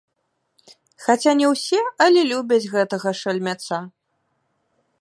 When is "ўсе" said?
1.51-1.81